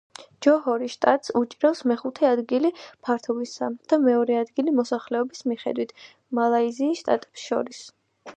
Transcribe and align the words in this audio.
ჯოჰორის 0.43 0.93
შტატს 0.93 1.33
უჭირავს 1.41 1.81
მეხუთე 1.91 2.27
ადგილი 2.29 2.71
ფართობისა 3.09 3.69
და 3.93 4.01
მეორე 4.07 4.39
ადგილი 4.45 4.75
მოსახლეობის 4.79 5.47
მიხედვით 5.53 5.95
მალაიზიის 6.41 7.05
შტატებს 7.05 7.49
შორის. 7.51 7.85